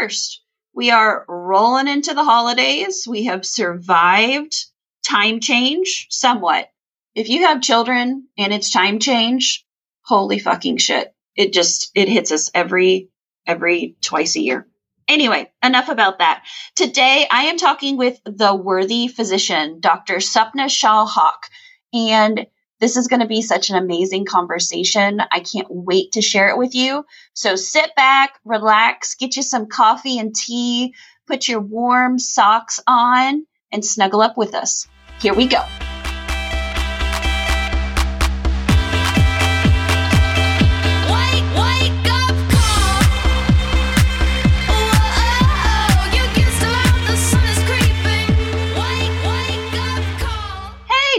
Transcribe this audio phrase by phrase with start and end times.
[0.00, 0.06] to Dr.
[0.06, 0.42] Me first.
[0.74, 3.06] We are rolling into the holidays.
[3.08, 4.54] We have survived
[5.04, 6.70] time change somewhat.
[7.14, 9.66] If you have children and it's time change,
[10.02, 11.14] holy fucking shit.
[11.36, 13.10] It just it hits us every
[13.46, 14.66] every twice a year.
[15.08, 16.44] Anyway, enough about that.
[16.76, 20.16] Today I am talking with the worthy physician, Dr.
[20.16, 21.50] Sapna Shah Haque,
[21.92, 22.46] and
[22.80, 25.20] this is going to be such an amazing conversation.
[25.30, 27.04] I can't wait to share it with you.
[27.34, 30.94] So sit back, relax, get you some coffee and tea,
[31.26, 34.88] put your warm socks on, and snuggle up with us.
[35.20, 35.62] Here we go.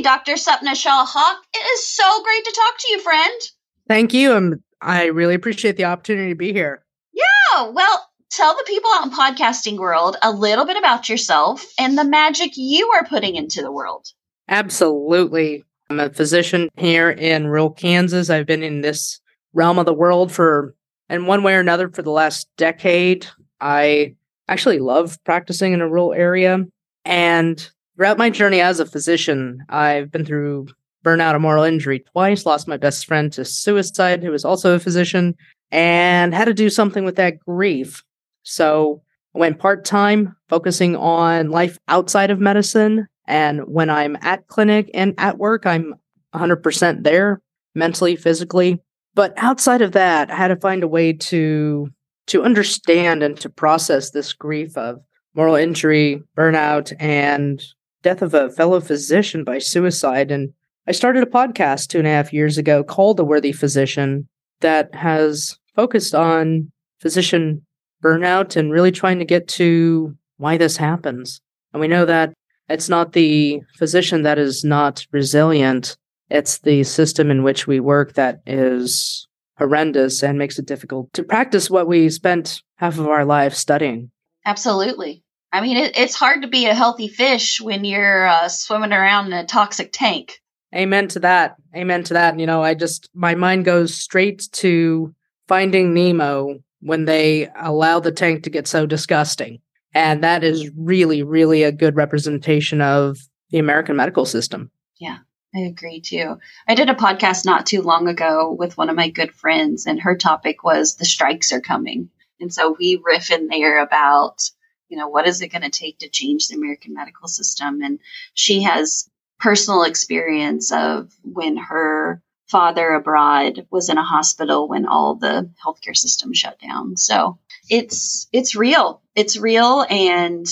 [0.02, 0.34] Dr.
[0.34, 1.44] Sapna Shah Haque.
[1.54, 3.42] It is so great to talk to you, friend.
[3.88, 4.34] Thank you.
[4.34, 6.84] Um, I really appreciate the opportunity to be here.
[7.14, 7.70] Yeah.
[7.70, 12.06] Well, tell the people out in podcasting world a little bit about yourself and the
[12.06, 14.08] magic you are putting into the world.
[14.48, 15.64] Absolutely.
[15.90, 18.30] I'm a physician here in rural Kansas.
[18.30, 19.20] I've been in this
[19.54, 20.74] realm of the world for,
[21.10, 23.28] in one way or another, for the last decade.
[23.60, 24.16] I
[24.48, 26.66] actually love practicing in a rural area.
[27.04, 27.70] And
[28.02, 30.70] Throughout my journey as a physician, I've been through
[31.06, 34.80] burnout and moral injury twice, lost my best friend to suicide, who was also a
[34.80, 35.36] physician,
[35.70, 38.02] and had to do something with that grief.
[38.42, 39.04] So
[39.36, 43.06] I went part time, focusing on life outside of medicine.
[43.28, 45.94] And when I'm at clinic and at work, I'm
[46.34, 47.40] 100% there,
[47.76, 48.82] mentally, physically.
[49.14, 51.88] But outside of that, I had to find a way to
[52.26, 55.04] to understand and to process this grief of
[55.36, 57.64] moral injury, burnout, and
[58.02, 60.32] death of a fellow physician by suicide.
[60.32, 60.54] And
[60.88, 64.28] I started a podcast two and a half years ago called The Worthy Physician
[64.62, 67.66] that has focused on physician
[68.04, 71.40] burnout and really trying to get to why this happens.
[71.74, 72.34] And we know that
[72.68, 75.98] it's not the physician that is not resilient,
[76.30, 81.24] it's the system in which we work that is horrendous and makes it difficult to
[81.24, 84.10] practice what we spent half of our lives studying.
[84.46, 85.24] Absolutely.
[85.54, 89.28] I mean, it, it's hard to be a healthy fish when you're uh, swimming around
[89.28, 90.42] in a toxic tank.
[90.74, 91.56] Amen to that.
[91.76, 92.40] Amen to that.
[92.40, 95.14] You know, I just, my mind goes straight to
[95.48, 99.60] finding Nemo when they allow the tank to get so disgusting.
[99.94, 103.18] And that is really, really a good representation of
[103.50, 104.72] the American medical system.
[105.00, 105.18] Yeah,
[105.54, 106.38] I agree too.
[106.68, 110.00] I did a podcast not too long ago with one of my good friends, and
[110.00, 112.10] her topic was the strikes are coming.
[112.40, 114.50] And so we riff in there about
[114.92, 117.82] you know, what is it going to take to change the American medical system?
[117.82, 118.00] And
[118.34, 119.10] she has
[119.40, 125.96] personal experience of when her father abroad was in a hospital when all the healthcare
[125.96, 126.98] system shut down.
[126.98, 129.02] So it's it's real.
[129.16, 130.46] It's real and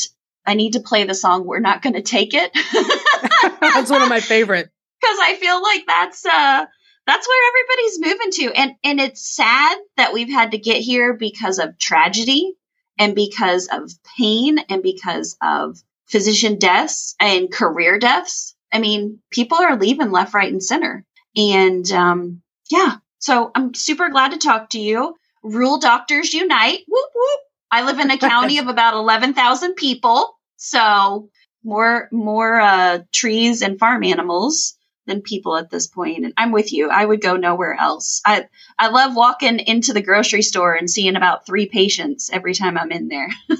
[0.45, 2.51] I need to play the song We're Not Gonna Take It.
[3.59, 4.69] that's one of my favorite.
[5.01, 6.65] Because I feel like that's uh
[7.07, 8.59] that's where everybody's moving to.
[8.59, 12.57] And and it's sad that we've had to get here because of tragedy
[12.99, 18.55] and because of pain and because of physician deaths and career deaths.
[18.71, 21.05] I mean, people are leaving left, right, and center.
[21.35, 25.15] And um, yeah, so I'm super glad to talk to you.
[25.43, 26.81] Rural Doctors Unite.
[26.87, 27.39] Whoop, whoop.
[27.71, 30.35] I live in a county of about 11,000 people.
[30.57, 31.29] So
[31.63, 34.75] more, more uh, trees and farm animals
[35.09, 36.23] than people at this point.
[36.23, 36.89] And I'm with you.
[36.89, 38.21] I would go nowhere else.
[38.25, 38.47] I
[38.77, 42.91] I love walking into the grocery store and seeing about three patients every time I'm
[42.91, 43.29] in there.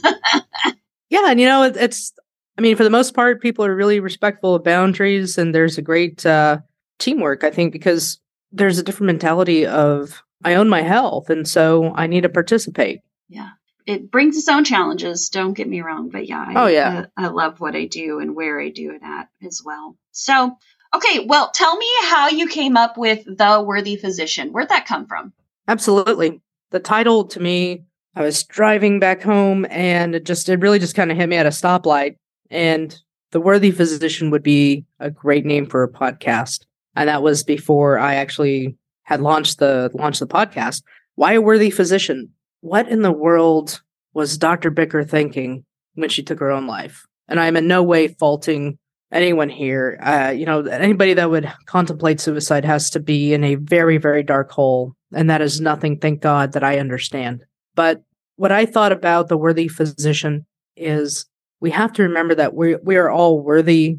[1.10, 2.14] yeah, and you know it, it's.
[2.58, 5.82] I mean, for the most part, people are really respectful of boundaries, and there's a
[5.82, 6.60] great uh,
[7.00, 7.44] teamwork.
[7.44, 8.20] I think because
[8.52, 13.00] there's a different mentality of I own my health, and so I need to participate.
[13.28, 13.50] Yeah
[13.90, 15.30] it brings its own challenges.
[15.30, 18.20] Don't get me wrong, but yeah, I, oh yeah, I, I, love what I do
[18.20, 19.98] and where I do it at as well.
[20.12, 20.56] So
[20.96, 24.52] Okay, well, tell me how you came up with The Worthy Physician.
[24.52, 25.34] Where'd that come from?
[25.68, 26.42] Absolutely.
[26.72, 27.84] The title to me,
[28.16, 31.36] I was driving back home and it just, it really just kind of hit me
[31.36, 32.16] at a stoplight.
[32.50, 32.98] And
[33.32, 36.66] The Worthy Physician would be a great name for a podcast.
[36.96, 40.84] And that was before I actually had launched the launched the podcast.
[41.16, 42.30] Why a worthy physician?
[42.62, 43.82] What in the world
[44.14, 44.70] was Dr.
[44.70, 45.66] Bicker thinking
[45.96, 47.06] when she took her own life?
[47.28, 48.78] And I'm in no way faulting
[49.12, 53.56] anyone here, uh, you know, anybody that would contemplate suicide has to be in a
[53.56, 54.94] very, very dark hole.
[55.14, 57.44] And that is nothing, thank God, that I understand.
[57.76, 58.04] But
[58.36, 60.46] what I thought about the worthy physician
[60.76, 61.26] is
[61.60, 63.98] we have to remember that we we are all worthy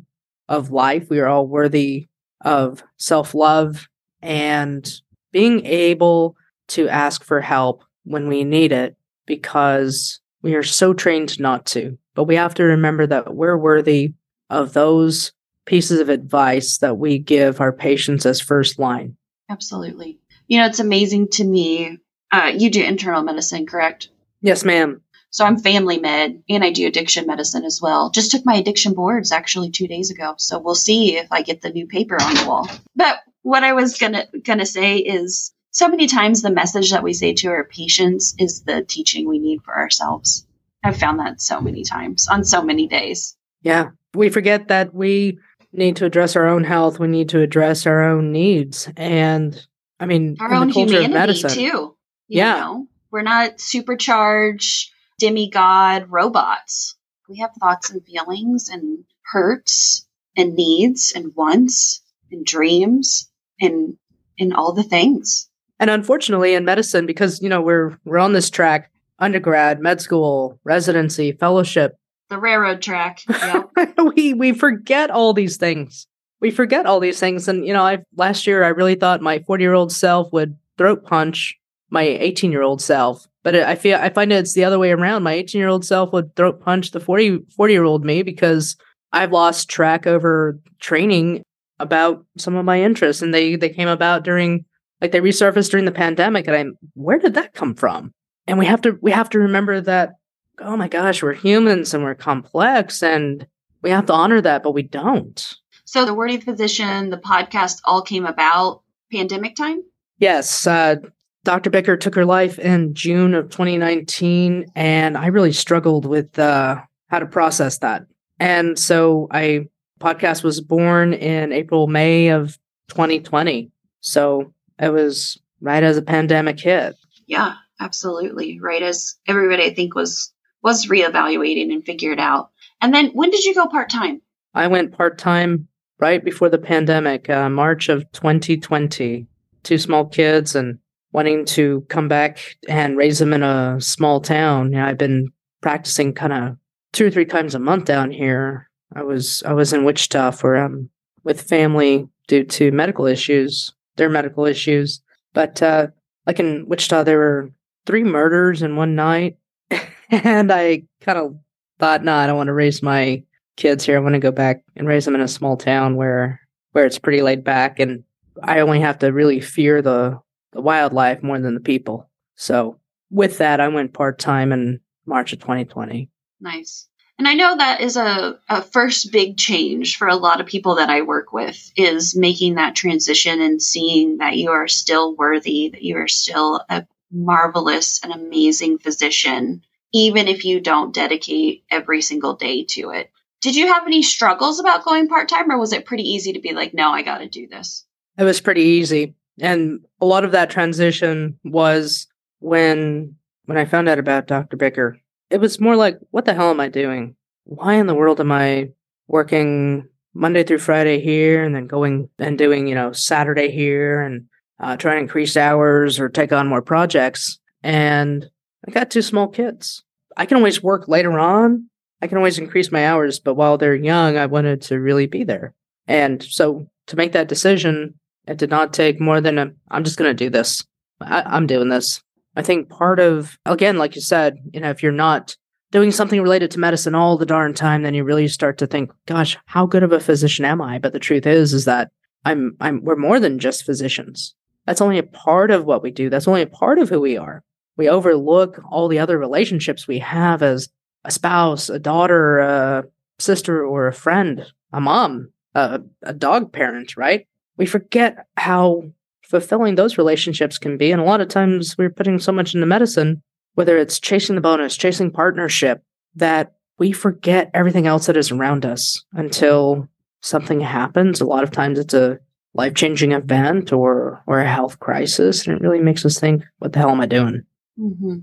[0.48, 1.08] of life.
[1.10, 2.06] We are all worthy
[2.40, 3.88] of self love
[4.22, 4.90] and
[5.32, 6.36] being able
[6.68, 8.96] to ask for help when we need it
[9.26, 11.98] because we are so trained not to.
[12.14, 14.14] But we have to remember that we're worthy
[14.50, 15.32] of those
[15.66, 19.16] pieces of advice that we give our patients as first line.
[19.48, 20.18] Absolutely.
[20.48, 21.98] You know, it's amazing to me.
[22.32, 24.08] Uh, you do internal medicine, correct?
[24.40, 25.02] Yes, ma'am.
[25.30, 28.10] So I'm family med and I do addiction medicine as well.
[28.10, 30.34] Just took my addiction boards actually two days ago.
[30.38, 32.68] So we'll see if I get the new paper on the wall.
[32.96, 37.12] But what I was gonna gonna say is so many times the message that we
[37.12, 40.46] say to our patients is the teaching we need for ourselves.
[40.82, 43.36] I've found that so many times on so many days.
[43.62, 43.90] Yeah.
[44.14, 45.38] We forget that we
[45.72, 46.98] need to address our own health.
[46.98, 48.88] We need to address our own needs.
[48.96, 49.66] And
[49.98, 51.96] I mean, our own humanity medicine, too.
[52.28, 52.60] yeah.
[52.60, 52.86] Know?
[53.10, 56.96] We're not supercharged demigod robots.
[57.28, 63.30] We have thoughts and feelings and hurts and needs and wants and dreams
[63.60, 63.96] and
[64.38, 65.48] and all the things.
[65.78, 70.58] And unfortunately in medicine because you know we're we're on this track undergrad, med school,
[70.64, 71.96] residency, fellowship,
[72.30, 73.20] the railroad track.
[73.28, 73.70] Yep.
[74.16, 76.06] we we forget all these things.
[76.40, 79.40] We forget all these things and you know, I last year I really thought my
[79.40, 81.56] 40-year-old self would throat punch
[81.90, 85.22] my 18-year-old self but I feel I find it's the other way around.
[85.22, 88.76] My 18 year old self would throat punch the 40 40 year old me because
[89.12, 91.42] I've lost track over training
[91.78, 94.64] about some of my interests, and they they came about during
[95.00, 98.12] like they resurfaced during the pandemic, and I'm where did that come from?
[98.46, 100.12] And we have to we have to remember that
[100.58, 103.46] oh my gosh, we're humans and we're complex, and
[103.82, 105.56] we have to honor that, but we don't.
[105.84, 108.82] So the worthy physician, the podcast, all came about
[109.12, 109.82] pandemic time.
[110.18, 110.96] Yes, uh,
[111.44, 111.70] Dr.
[111.70, 117.18] Bicker took her life in June of 2019, and I really struggled with uh, how
[117.18, 118.06] to process that.
[118.38, 119.68] And so I
[120.00, 123.70] podcast was born in April, May of 2020.
[124.00, 126.96] So it was right as a pandemic hit.
[127.26, 128.58] Yeah, absolutely.
[128.60, 130.32] Right as everybody I think was
[130.62, 132.50] was reevaluating and figured out.
[132.80, 134.22] And then when did you go part time?
[134.54, 135.68] I went part time
[135.98, 139.26] right before the pandemic, uh, March of 2020.
[139.62, 140.78] Two small kids and
[141.12, 144.72] wanting to come back and raise them in a small town.
[144.72, 145.28] You know, I've been
[145.60, 146.56] practicing kind of
[146.92, 148.70] two or three times a month down here.
[148.94, 150.88] I was I was in Wichita for um
[151.22, 155.02] with family due to medical issues, their medical issues.
[155.34, 155.88] But uh
[156.26, 157.50] like in Wichita there were
[157.86, 159.36] three murders in one night.
[160.10, 161.36] and I kind of
[161.80, 163.24] thought, no, I don't want to raise my
[163.56, 163.96] kids here.
[163.96, 166.40] I want to go back and raise them in a small town where
[166.72, 168.04] where it's pretty laid back and
[168.42, 170.20] I only have to really fear the
[170.52, 172.08] the wildlife more than the people.
[172.36, 172.78] So
[173.10, 176.08] with that, I went part time in March of 2020.
[176.40, 176.88] Nice.
[177.18, 180.76] And I know that is a, a first big change for a lot of people
[180.76, 185.68] that I work with is making that transition and seeing that you are still worthy,
[185.68, 192.02] that you are still a marvelous and amazing physician, even if you don't dedicate every
[192.02, 193.10] single day to it.
[193.40, 196.40] Did you have any struggles about going part time, or was it pretty easy to
[196.40, 197.86] be like, no, I got to do this?
[198.18, 202.06] It was pretty easy and a lot of that transition was
[202.38, 204.56] when when I found out about Dr.
[204.56, 205.00] Bicker.
[205.30, 207.16] It was more like, what the hell am I doing?
[207.44, 208.70] Why in the world am I
[209.08, 214.26] working Monday through Friday here and then going and doing, you know, Saturday here and
[214.60, 217.38] uh, trying to increase hours or take on more projects?
[217.62, 218.28] And
[218.66, 219.82] I got two small kids.
[220.16, 221.68] I can always work later on.
[222.02, 225.24] I can always increase my hours, but while they're young, I wanted to really be
[225.24, 225.54] there.
[225.86, 227.94] And so to make that decision,
[228.26, 230.64] it did not take more than a, I'm just going to do this.
[231.00, 232.02] I, I'm doing this.
[232.36, 235.36] I think part of, again, like you said, you know, if you're not
[235.72, 238.92] doing something related to medicine all the darn time, then you really start to think,
[239.06, 240.78] gosh, how good of a physician am I?
[240.78, 241.90] But the truth is, is that
[242.24, 244.34] I'm, I'm, we're more than just physicians.
[244.66, 246.10] That's only a part of what we do.
[246.10, 247.42] That's only a part of who we are.
[247.80, 250.68] We overlook all the other relationships we have as
[251.04, 252.84] a spouse, a daughter, a
[253.18, 257.26] sister, or a friend, a mom, a, a dog parent, right?
[257.60, 258.82] we forget how
[259.22, 260.90] fulfilling those relationships can be.
[260.90, 263.22] And a lot of times we're putting so much into medicine,
[263.54, 265.82] whether it's chasing the bonus, chasing partnership,
[266.14, 269.86] that we forget everything else that is around us until
[270.22, 271.20] something happens.
[271.20, 272.18] A lot of times it's a
[272.54, 276.72] life changing event or or a health crisis, and it really makes us think, "What
[276.72, 277.42] the hell am I doing?"
[277.80, 278.18] Mm-hmm.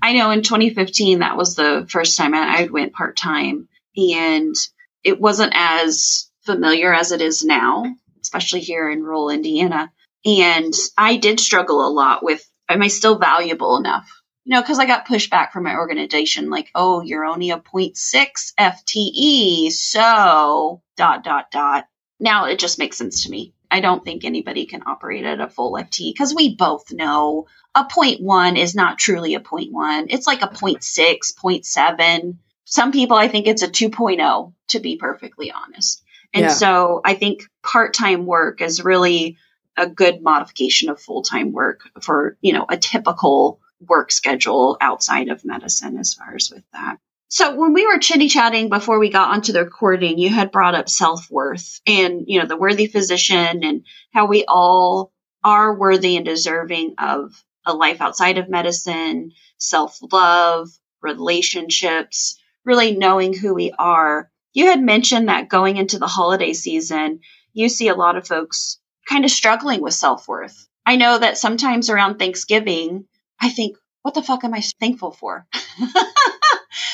[0.00, 4.54] I know in 2015 that was the first time I went part time, and
[5.02, 7.84] it wasn't as familiar as it is now
[8.22, 9.92] especially here in rural Indiana.
[10.24, 14.08] And I did struggle a lot with am I still valuable enough?
[14.44, 18.54] You know, because I got pushback from my organization, like, oh, you're only a 0.6
[18.58, 21.86] FTE, so dot dot dot.
[22.18, 23.52] Now it just makes sense to me.
[23.70, 27.84] I don't think anybody can operate at a full FT because we both know a
[27.84, 30.06] point one is not truly a point one.
[30.10, 32.40] It's like a point six, point seven.
[32.64, 36.02] Some people, I think it's a 2.0, to be perfectly honest.
[36.32, 36.48] And Yeah.
[36.50, 39.36] so I think part time work is really
[39.76, 45.28] a good modification of full time work for, you know, a typical work schedule outside
[45.28, 46.98] of medicine as far as with that.
[47.32, 50.74] So when we were chitty chatting before we got onto the recording, you had brought
[50.74, 55.12] up self worth and, you know, the worthy physician and how we all
[55.44, 57.32] are worthy and deserving of
[57.64, 60.70] a life outside of medicine, self love,
[61.02, 64.28] relationships, really knowing who we are.
[64.52, 67.20] You had mentioned that going into the holiday season,
[67.52, 70.66] you see a lot of folks kind of struggling with self worth.
[70.84, 73.04] I know that sometimes around Thanksgiving,
[73.40, 75.46] I think, what the fuck am I thankful for?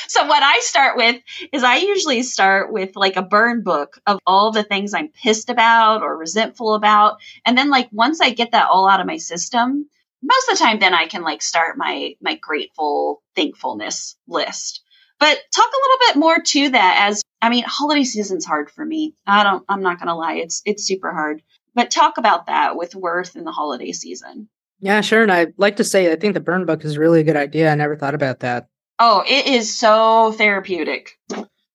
[0.09, 1.17] so, what I start with
[1.53, 5.51] is I usually start with like a burn book of all the things I'm pissed
[5.51, 7.19] about or resentful about.
[7.45, 9.89] And then, like, once I get that all out of my system,
[10.23, 14.83] most of the time, then I can like start my my grateful thankfulness list.
[15.19, 18.85] But talk a little bit more to that as I mean, holiday season's hard for
[18.85, 19.15] me.
[19.27, 21.43] I don't I'm not gonna lie, it's it's super hard.
[21.75, 24.49] But talk about that with worth in the holiday season.
[24.81, 25.23] Yeah, sure.
[25.23, 27.71] And I'd like to say, I think the burn book is really a good idea.
[27.71, 28.69] I never thought about that.
[28.99, 31.19] Oh, it is so therapeutic.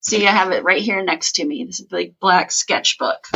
[0.01, 1.63] See, I have it right here next to me.
[1.63, 3.27] This big black sketchbook.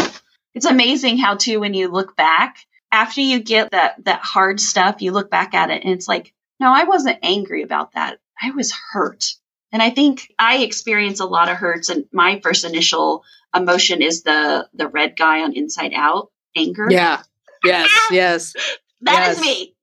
[0.55, 2.57] It's amazing how too when you look back
[2.91, 6.33] after you get that that hard stuff, you look back at it and it's like,
[6.59, 8.19] no, I wasn't angry about that.
[8.41, 9.25] I was hurt.
[9.71, 13.23] And I think I experience a lot of hurts and my first initial
[13.55, 16.87] emotion is the the red guy on Inside Out, anger.
[16.89, 17.21] Yeah.
[17.63, 17.91] Yes.
[18.11, 18.53] Yes.
[19.01, 19.45] That is Yes.
[19.45, 19.75] me.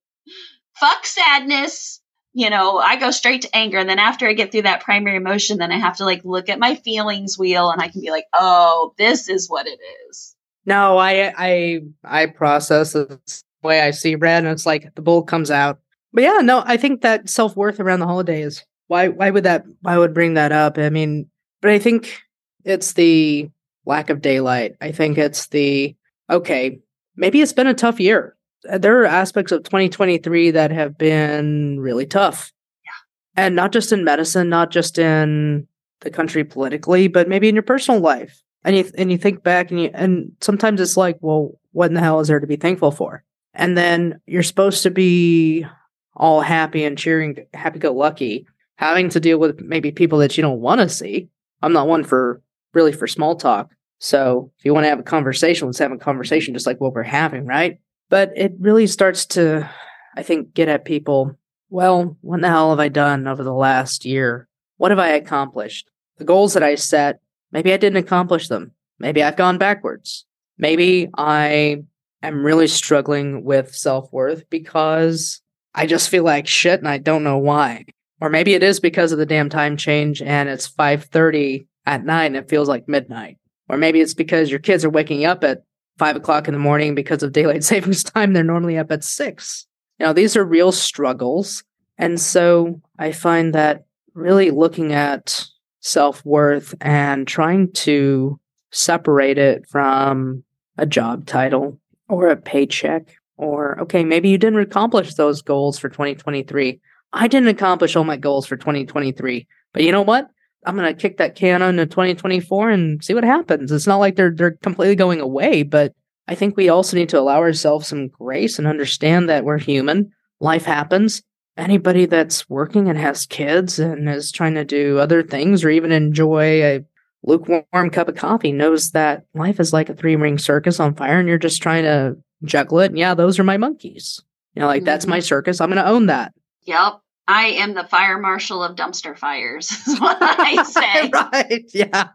[0.81, 2.02] Fuck sadness.
[2.35, 3.79] You know, I go straight to anger.
[3.79, 6.49] And then after I get through that primary emotion, then I have to like look
[6.49, 10.35] at my feelings wheel and I can be like, oh, this is what it is.
[10.65, 13.21] No, I I I process the
[13.63, 15.81] way I see red, and it's like the bull comes out.
[16.13, 18.65] But yeah, no, I think that self worth around the holidays.
[18.87, 20.79] Why why would that why would bring that up?
[20.79, 21.29] I mean,
[21.61, 22.23] but I think
[22.65, 23.51] it's the
[23.87, 24.77] lack of daylight.
[24.81, 25.97] I think it's the
[26.31, 26.81] okay,
[27.17, 28.37] maybe it's been a tough year.
[28.65, 32.53] There are aspects of 2023 that have been really tough.
[32.85, 33.45] Yeah.
[33.45, 35.67] And not just in medicine, not just in
[36.01, 38.43] the country politically, but maybe in your personal life.
[38.65, 41.95] And you and you think back and you and sometimes it's like well what in
[41.95, 43.25] the hell is there to be thankful for?
[43.55, 45.67] And then you're supposed to be
[46.15, 50.43] all happy and cheering happy go lucky having to deal with maybe people that you
[50.43, 51.29] don't want to see.
[51.63, 52.41] I'm not one for
[52.75, 53.71] really for small talk.
[53.99, 56.93] So if you want to have a conversation let's have a conversation just like what
[56.93, 57.79] we're having right
[58.13, 59.69] but it really starts to
[60.17, 61.37] i think get at people
[61.71, 65.89] well what the hell have i done over the last year what have i accomplished
[66.19, 67.19] the goals that i set
[67.53, 68.73] Maybe I didn't accomplish them.
[68.99, 70.25] Maybe I've gone backwards.
[70.59, 71.85] Maybe I
[72.23, 75.41] am really struggling with self worth because
[75.75, 77.85] I just feel like shit and I don't know why.
[78.21, 82.27] Or maybe it is because of the damn time change and it's 5.30 at night
[82.27, 83.39] and it feels like midnight.
[83.69, 85.65] Or maybe it's because your kids are waking up at
[85.99, 88.33] 5 o'clock in the morning because of daylight savings time.
[88.33, 89.67] They're normally up at 6.
[89.99, 91.65] You know, these are real struggles.
[91.99, 93.85] And so I find that
[94.15, 95.47] really looking at
[95.81, 98.39] self worth and trying to
[98.71, 100.43] separate it from
[100.79, 103.15] a job title or a paycheck.
[103.37, 106.81] Or, okay, maybe you didn't accomplish those goals for 2023.
[107.13, 109.47] I didn't accomplish all my goals for 2023.
[109.73, 110.29] But you know what?
[110.65, 113.73] I'm going to kick that can into 2024 and see what happens.
[113.73, 115.95] It's not like they're they're completely going away, but
[116.29, 120.13] I think we also need to allow ourselves some grace and understand that we're human.
[120.41, 121.23] Life happens
[121.57, 125.93] anybody that's working and has kids and is trying to do other things or even
[125.93, 126.85] enjoy a
[127.25, 131.19] lukewarm cup of coffee knows that life is like a three ring circus on fire
[131.19, 132.91] and you're just trying to juggle it.
[132.91, 134.21] And yeah, those are my monkeys.
[134.55, 135.11] You know, like that's mm-hmm.
[135.11, 135.61] my circus.
[135.61, 136.33] I'm going to own that.
[136.65, 137.01] Yep.
[137.27, 141.11] I am the fire marshal of dumpster fires, is what I say.
[141.13, 141.65] right.
[141.73, 142.09] Yeah.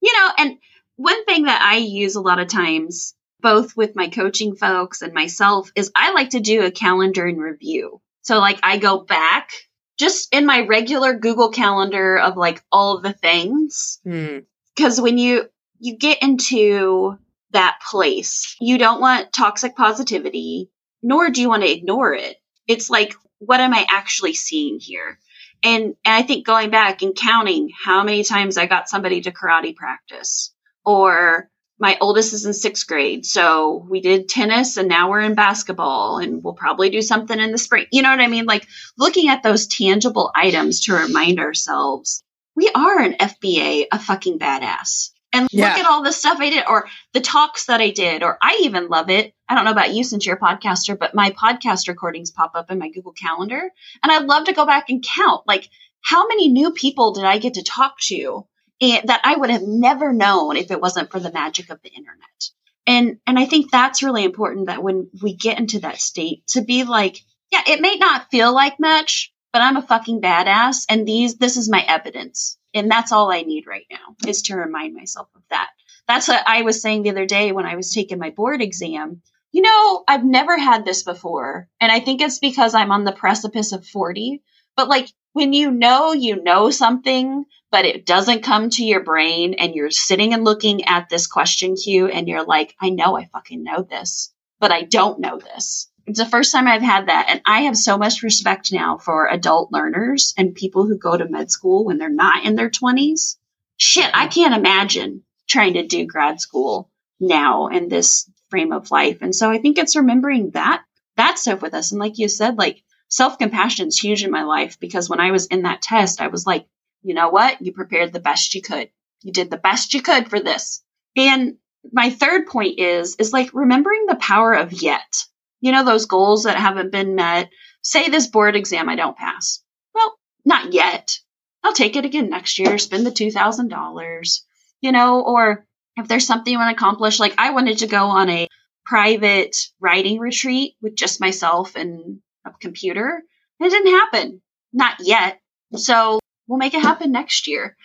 [0.00, 0.58] you know, and
[0.96, 5.12] one thing that I use a lot of times, both with my coaching folks and
[5.12, 8.00] myself, is I like to do a calendar and review.
[8.22, 9.50] So, like, I go back
[9.98, 14.00] just in my regular Google calendar of like all the things.
[14.04, 14.38] Hmm.
[14.74, 17.18] Because when you you get into
[17.52, 20.70] that place, you don't want toxic positivity,
[21.02, 22.36] nor do you want to ignore it.
[22.66, 25.18] It's like, what am I actually seeing here?
[25.62, 29.32] And, and I think going back and counting how many times I got somebody to
[29.32, 35.10] karate practice, or my oldest is in sixth grade, so we did tennis and now
[35.10, 37.86] we're in basketball, and we'll probably do something in the spring.
[37.90, 38.46] You know what I mean?
[38.46, 38.66] Like
[38.96, 42.22] looking at those tangible items to remind ourselves
[42.54, 45.10] we are an FBA, a fucking badass.
[45.32, 45.68] And Yeah.
[45.68, 48.22] look at all the stuff I did or the talks that I did.
[48.22, 49.34] Or I even love it.
[49.48, 52.70] I don't know about you since you're a podcaster, but my podcast recordings pop up
[52.70, 53.70] in my Google Calendar.
[54.02, 55.68] And I love to go back and count like
[56.00, 58.46] how many new people did I get to talk to
[58.80, 61.90] and that I would have never known if it wasn't for the magic of the
[61.90, 62.50] internet.
[62.86, 66.62] And and I think that's really important that when we get into that state to
[66.62, 67.18] be like,
[67.50, 71.56] yeah, it may not feel like much, but I'm a fucking badass and these this
[71.56, 72.58] is my evidence.
[72.76, 75.70] And that's all I need right now is to remind myself of that.
[76.06, 79.22] That's what I was saying the other day when I was taking my board exam.
[79.50, 81.68] You know, I've never had this before.
[81.80, 84.42] And I think it's because I'm on the precipice of 40.
[84.76, 89.54] But like when you know you know something, but it doesn't come to your brain
[89.54, 93.24] and you're sitting and looking at this question queue and you're like, I know I
[93.24, 95.90] fucking know this, but I don't know this.
[96.06, 97.26] It's the first time I've had that.
[97.28, 101.28] And I have so much respect now for adult learners and people who go to
[101.28, 103.36] med school when they're not in their 20s.
[103.76, 109.18] Shit, I can't imagine trying to do grad school now in this frame of life.
[109.20, 110.84] And so I think it's remembering that,
[111.16, 111.90] that stuff with us.
[111.90, 115.32] And like you said, like self compassion is huge in my life because when I
[115.32, 116.66] was in that test, I was like,
[117.02, 117.60] you know what?
[117.60, 118.90] You prepared the best you could.
[119.22, 120.82] You did the best you could for this.
[121.16, 121.56] And
[121.92, 125.24] my third point is, is like remembering the power of yet.
[125.60, 127.50] You know, those goals that haven't been met.
[127.82, 129.62] Say this board exam I don't pass.
[129.94, 131.18] Well, not yet.
[131.62, 134.40] I'll take it again next year, spend the $2,000,
[134.80, 138.06] you know, or if there's something you want to accomplish, like I wanted to go
[138.06, 138.48] on a
[138.84, 143.22] private writing retreat with just myself and a computer.
[143.58, 144.42] It didn't happen.
[144.72, 145.40] Not yet.
[145.74, 147.76] So we'll make it happen next year.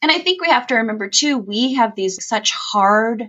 [0.00, 3.24] And I think we have to remember too, we have these such hard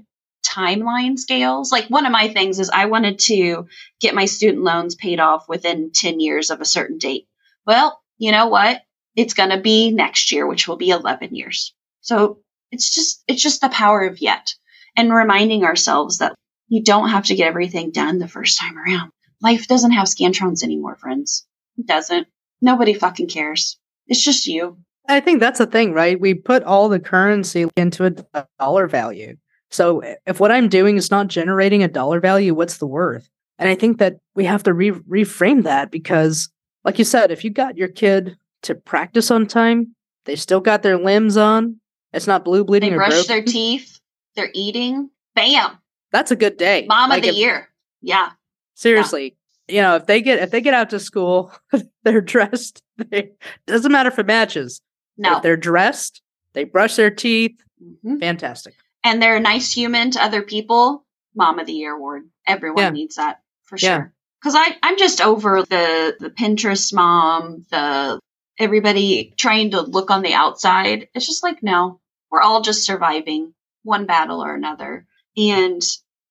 [0.47, 1.71] timeline scales.
[1.71, 3.67] Like one of my things is I wanted to
[3.99, 7.27] get my student loans paid off within 10 years of a certain date.
[7.65, 8.81] Well, you know what?
[9.15, 11.73] It's going to be next year, which will be 11 years.
[12.01, 12.39] So
[12.71, 14.53] it's just, it's just the power of yet
[14.95, 16.35] and reminding ourselves that
[16.67, 19.11] you don't have to get everything done the first time around.
[19.41, 21.45] Life doesn't have scantrons anymore, friends.
[21.77, 22.27] It doesn't.
[22.61, 23.77] Nobody fucking cares.
[24.07, 24.77] It's just you.
[25.07, 26.19] I think that's the thing, right?
[26.19, 29.37] We put all the currency into a dollar value.
[29.69, 33.29] So if what I'm doing is not generating a dollar value, what's the worth?
[33.59, 36.49] And I think that we have to re- reframe that because,
[36.85, 40.83] like you said, if you got your kid to practice on time, they still got
[40.83, 41.79] their limbs on,
[42.13, 43.27] it's not blue bleeding They brush broken.
[43.27, 43.99] their teeth.
[44.35, 45.09] They're eating.
[45.35, 45.77] Bam.
[46.11, 46.85] That's a good day.
[46.87, 47.69] Mom Like, of the if- year.
[48.01, 48.31] Yeah.
[48.75, 49.35] Seriously,
[49.67, 51.51] you know, if they get if they get out to school,
[52.03, 52.81] they're dressed.
[53.11, 53.29] They,
[53.67, 54.81] doesn't matter if it matches.
[55.17, 55.37] No.
[55.37, 56.21] If they're dressed,
[56.53, 57.59] they brush their teeth.
[58.03, 58.19] Mhm.
[58.19, 58.73] Fantastic.
[59.07, 61.05] And they're a nice human to other people.
[61.33, 62.29] Mom of the year award.
[62.45, 62.89] Everyone Yeah.
[62.89, 63.95] needs that for Yeah.
[63.95, 64.13] sure.
[64.41, 68.19] Because I I'm just over the the Pinterest mom, the
[68.59, 71.07] everybody trying to look on the outside.
[71.13, 75.81] It's just like no, we're all just surviving one battle or another, and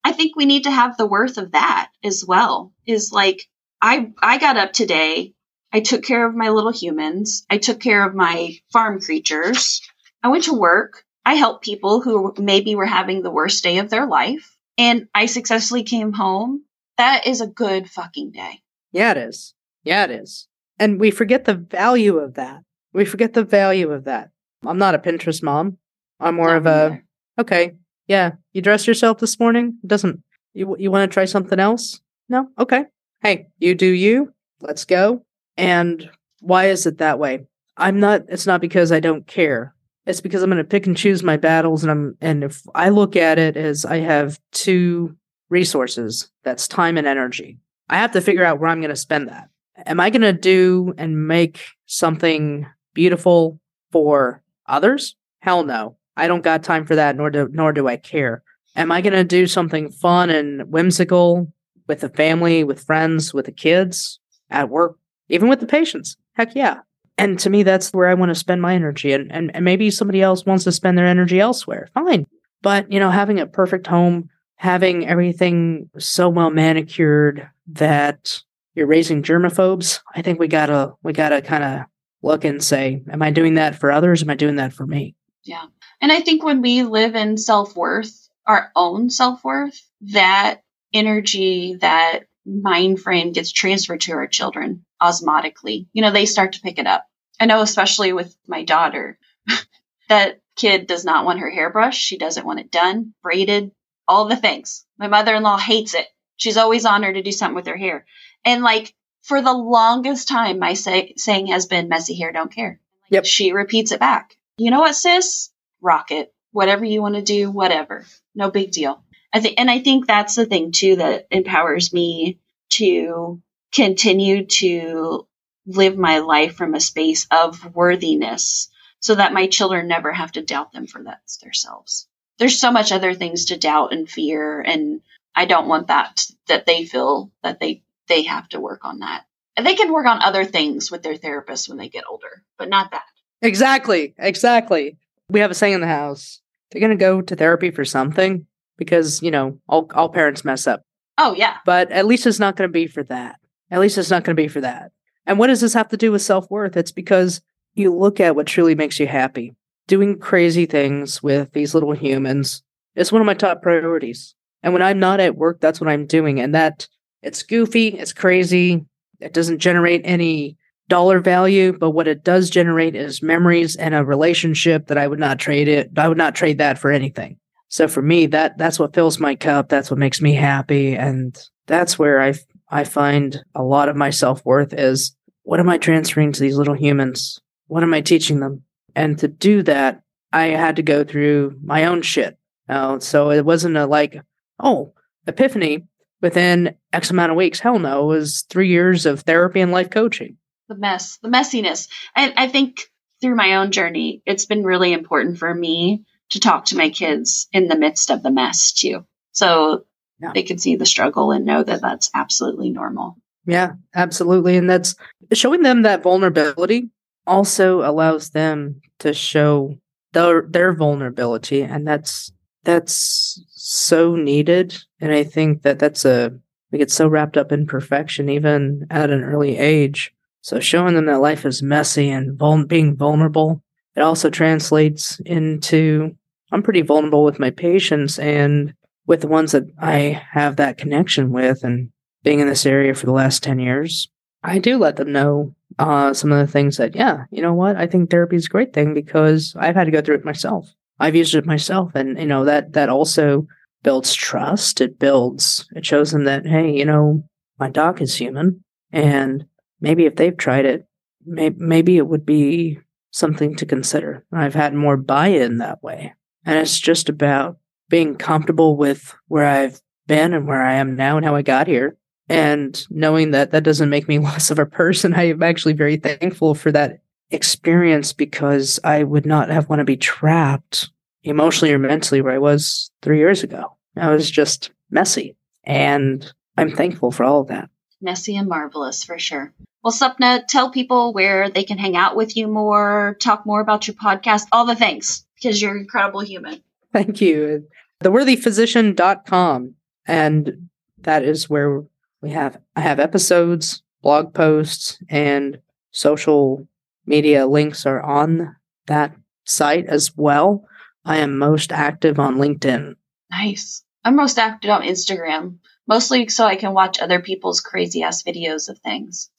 [0.04, 2.74] I think we need to have the worth of that as well.
[2.86, 3.48] Is like
[3.80, 5.32] I I got up today.
[5.72, 7.46] I took care of my little humans.
[7.48, 9.80] I took care of my farm creatures.
[10.22, 11.04] I went to work.
[11.26, 14.56] I helped people who maybe were having the worst day of their life.
[14.78, 16.62] And I successfully came home.
[16.98, 18.62] That is a good fucking day.
[18.92, 19.54] Yeah, it is.
[19.84, 20.46] Yeah, it is.
[20.78, 22.62] And we forget the value of that.
[22.92, 24.30] We forget the value of that.
[24.64, 25.78] I'm not a Pinterest mom.
[26.20, 27.04] I'm more Not of me a either.
[27.40, 27.74] okay.
[28.06, 29.78] Yeah, you dressed yourself this morning.
[29.86, 30.22] Doesn't
[30.54, 30.76] you?
[30.78, 32.00] You want to try something else?
[32.28, 32.48] No.
[32.58, 32.84] Okay.
[33.22, 34.32] Hey, you do you.
[34.60, 35.24] Let's go.
[35.56, 36.08] And
[36.40, 37.46] why is it that way?
[37.76, 38.22] I'm not.
[38.28, 39.74] It's not because I don't care.
[40.06, 42.16] It's because I'm going to pick and choose my battles, and I'm.
[42.20, 45.16] And if I look at it as I have two
[45.48, 47.58] resources, that's time and energy.
[47.88, 49.48] I have to figure out where I'm going to spend that.
[49.84, 55.16] Am I going to do and make something beautiful for others?
[55.40, 55.96] Hell no.
[56.16, 58.42] I don't got time for that, nor do nor do I care.
[58.74, 61.52] Am I going to do something fun and whimsical
[61.86, 64.18] with the family, with friends, with the kids,
[64.50, 66.16] at work, even with the patients?
[66.34, 66.80] Heck yeah.
[67.18, 69.12] And to me, that's where I want to spend my energy.
[69.12, 71.88] And, and, and maybe somebody else wants to spend their energy elsewhere.
[71.94, 72.26] Fine.
[72.62, 78.42] But, you know, having a perfect home, having everything so well manicured that
[78.74, 81.86] you're raising germaphobes, I think we gotta we gotta kind of
[82.22, 84.22] look and say, am I doing that for others?
[84.22, 85.14] Am I doing that for me?
[85.44, 85.64] Yeah.
[86.00, 89.80] And I think when we live in self worth, our own self worth,
[90.12, 90.60] that
[90.92, 95.86] energy, that mind frame gets transferred to our children osmotically.
[95.92, 97.04] You know, they start to pick it up.
[97.40, 99.18] I know, especially with my daughter,
[100.08, 102.00] that kid does not want her hair brushed.
[102.00, 103.72] She doesn't want it done, braided,
[104.08, 104.86] all the things.
[104.98, 106.06] My mother in law hates it.
[106.36, 108.06] She's always on her to do something with her hair.
[108.44, 112.80] And like for the longest time, my say- saying has been messy hair don't care.
[113.10, 113.24] Yep.
[113.24, 114.36] She repeats it back.
[114.58, 115.50] You know what, sis?
[115.80, 116.32] Rock it.
[116.52, 118.06] whatever you want to do, whatever.
[118.34, 119.02] No big deal.
[119.36, 122.38] I think, and I think that's the thing too that empowers me
[122.70, 125.26] to continue to
[125.66, 128.70] live my life from a space of worthiness
[129.00, 132.08] so that my children never have to doubt them for that themselves.
[132.38, 135.02] There's so much other things to doubt and fear and
[135.34, 139.24] I don't want that that they feel that they they have to work on that.
[139.54, 142.70] And they can work on other things with their therapist when they get older, but
[142.70, 143.04] not that.
[143.42, 144.14] Exactly.
[144.16, 144.96] Exactly.
[145.28, 146.40] We have a saying in the house.
[146.70, 148.46] They're going to go to therapy for something
[148.76, 150.82] because, you know, all all parents mess up.
[151.18, 151.56] Oh, yeah.
[151.64, 153.36] But at least it's not going to be for that.
[153.70, 154.92] At least it's not going to be for that.
[155.26, 156.76] And what does this have to do with self-worth?
[156.76, 157.40] It's because
[157.74, 159.54] you look at what truly makes you happy.
[159.86, 162.62] Doing crazy things with these little humans
[162.94, 164.34] is one of my top priorities.
[164.62, 166.40] And when I'm not at work, that's what I'm doing.
[166.40, 166.88] And that
[167.22, 168.84] it's goofy, it's crazy,
[169.20, 170.56] it doesn't generate any
[170.88, 175.18] dollar value, but what it does generate is memories and a relationship that I would
[175.18, 175.90] not trade it.
[175.96, 177.38] I would not trade that for anything.
[177.68, 179.68] So for me, that that's what fills my cup.
[179.68, 182.34] That's what makes me happy, and that's where I
[182.68, 186.56] I find a lot of my self worth is what am I transferring to these
[186.56, 187.40] little humans?
[187.68, 188.62] What am I teaching them?
[188.94, 190.02] And to do that,
[190.32, 192.36] I had to go through my own shit.
[192.68, 194.20] Uh, so it wasn't a like,
[194.60, 194.92] oh,
[195.26, 195.86] epiphany
[196.20, 197.60] within X amount of weeks.
[197.60, 200.36] Hell no, it was three years of therapy and life coaching.
[200.68, 201.88] The mess, the messiness.
[202.16, 202.80] And I think
[203.20, 207.48] through my own journey, it's been really important for me to talk to my kids
[207.52, 209.04] in the midst of the mess too.
[209.32, 209.84] So
[210.20, 210.32] yeah.
[210.34, 213.16] they can see the struggle and know that that's absolutely normal.
[213.46, 214.56] Yeah, absolutely.
[214.56, 214.96] And that's
[215.32, 216.90] showing them that vulnerability
[217.26, 219.76] also allows them to show
[220.12, 222.32] their their vulnerability and that's
[222.64, 226.32] that's so needed and i think that that's a
[226.70, 231.06] we get so wrapped up in perfection even at an early age so showing them
[231.06, 233.62] that life is messy and vul- being vulnerable
[233.96, 236.14] it also translates into
[236.52, 238.74] i'm pretty vulnerable with my patients and
[239.06, 241.90] with the ones that i have that connection with and
[242.22, 244.08] being in this area for the last 10 years
[244.42, 247.76] i do let them know uh, some of the things that yeah you know what?
[247.76, 250.72] I think therapy is a great thing because i've had to go through it myself.
[250.98, 253.46] I've used it myself and you know that that also
[253.82, 254.80] builds trust.
[254.80, 257.24] It builds it shows them that hey you know
[257.58, 259.44] my doc is human and
[259.80, 260.86] maybe if they've tried it
[261.26, 262.78] may- maybe it would be
[263.16, 264.24] something to consider.
[264.30, 266.14] I've had more buy-in that way.
[266.44, 267.56] And it's just about
[267.88, 271.66] being comfortable with where i've been and where i am now and how i got
[271.66, 271.96] here.
[272.28, 275.96] And knowing that that doesn't make me less of a person i am actually very
[275.96, 277.00] thankful for that
[277.30, 280.90] experience because i would not have want to be trapped
[281.24, 283.76] emotionally or mentally where i was three years ago.
[283.96, 285.36] I was just messy.
[285.64, 287.70] And i'm thankful for all of that.
[288.00, 289.54] Messy and marvelous for sure
[289.86, 293.86] well Sapna, tell people where they can hang out with you more talk more about
[293.86, 296.60] your podcast all the things because you're an incredible human
[296.92, 297.66] thank you
[298.02, 299.74] theworthyphysician.com
[300.06, 300.68] and
[301.06, 301.84] that is where
[302.20, 305.60] we have I have episodes, blog posts, and
[305.92, 306.66] social
[307.06, 310.66] media links are on that site as well.
[311.04, 312.96] I am most active on LinkedIn.
[313.30, 313.84] Nice.
[314.04, 318.68] I'm most active on Instagram, mostly so I can watch other people's crazy ass videos
[318.68, 319.30] of things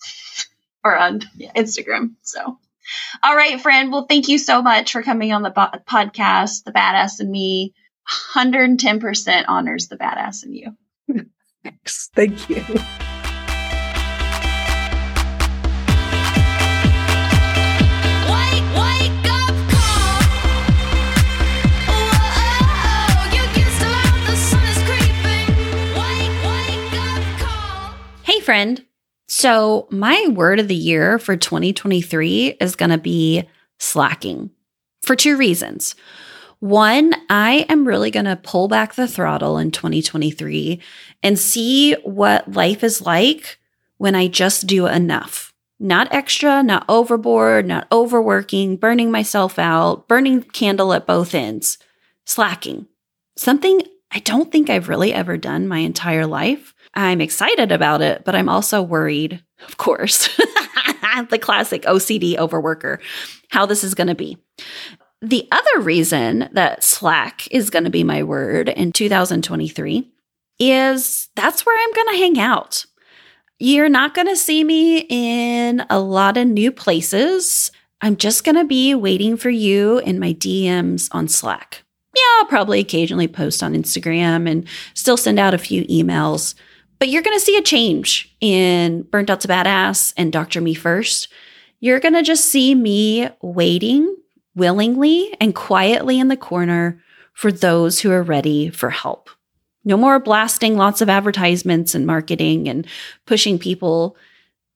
[0.83, 1.21] or on
[1.55, 2.15] Instagram.
[2.21, 2.59] So,
[3.23, 3.91] all right, friend.
[3.91, 7.73] Well, thank you so much for coming on the bo- podcast, The Badass and Me.
[8.33, 10.77] 110% honors the badass in you.
[11.63, 12.09] Thanks.
[12.15, 12.63] Thank you.
[28.47, 28.85] Friend.
[29.27, 33.43] So, my word of the year for 2023 is going to be
[33.77, 34.51] slacking
[35.01, 35.95] for two reasons.
[36.59, 40.79] One, I am really going to pull back the throttle in 2023
[41.21, 43.59] and see what life is like
[43.97, 45.53] when I just do enough.
[45.77, 51.79] Not extra, not overboard, not overworking, burning myself out, burning candle at both ends,
[52.23, 52.87] slacking.
[53.35, 56.73] Something I don't think I've really ever done my entire life.
[56.97, 60.27] I'm excited about it, but I'm also worried, of course.
[61.29, 62.99] the classic OCD overworker,
[63.49, 64.37] how this is going to be.
[65.21, 70.11] The other reason that Slack is going to be my word in 2023
[70.59, 72.85] is that's where I'm going to hang out.
[73.59, 77.71] You're not going to see me in a lot of new places.
[78.01, 81.83] I'm just going to be waiting for you in my DMs on Slack.
[82.15, 86.55] Yeah, I'll probably occasionally post on Instagram and still send out a few emails,
[86.99, 90.61] but you're going to see a change in Burnt Out to Badass and Dr.
[90.61, 91.27] Me First.
[91.79, 94.15] You're going to just see me waiting
[94.55, 97.01] willingly and quietly in the corner
[97.33, 99.29] for those who are ready for help.
[99.85, 102.85] No more blasting lots of advertisements and marketing and
[103.25, 104.17] pushing people.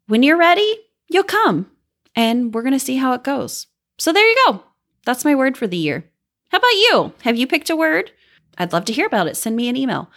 [0.08, 0.80] When you're ready,
[1.10, 1.70] you'll come
[2.16, 3.68] and we're going to see how it goes.
[3.98, 4.64] So there you go.
[5.06, 6.06] That's my word for the year.
[6.50, 7.14] How about you?
[7.24, 8.12] Have you picked a word?
[8.58, 9.36] I'd love to hear about it.
[9.36, 10.10] Send me an email.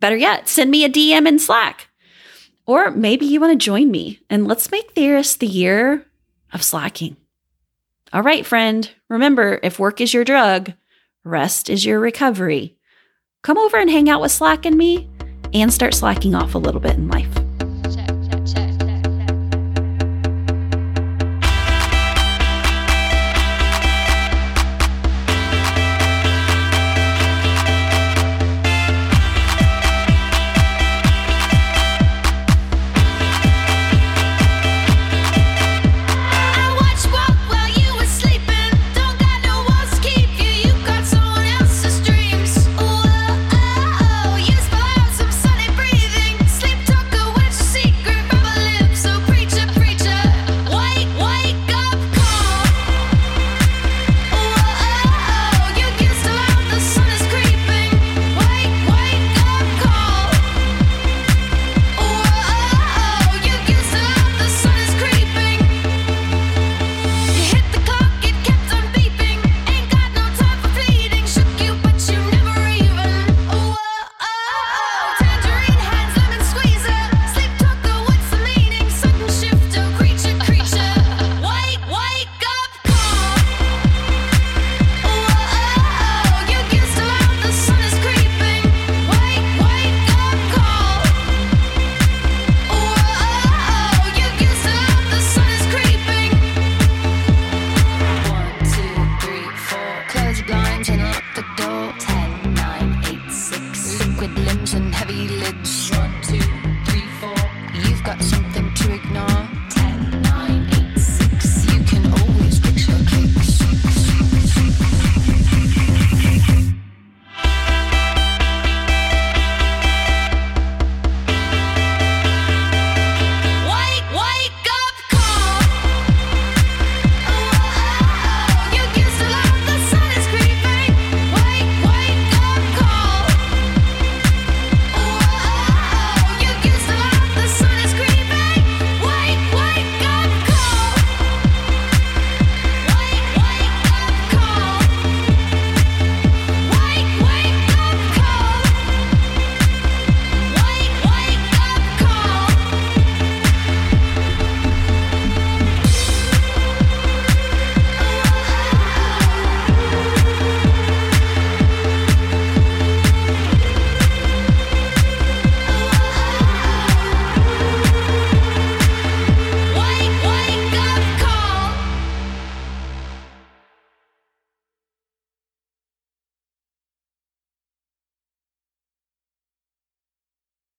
[0.00, 1.88] Better yet, send me a DM in Slack.
[2.66, 6.04] Or maybe you want to join me and let's make this the year
[6.52, 7.16] of slacking.
[8.12, 8.90] All right, friend.
[9.08, 10.72] Remember, if work is your drug,
[11.24, 12.76] rest is your recovery
[13.46, 15.08] come over and hang out with Slack and me
[15.54, 17.32] and start slacking off a little bit in life.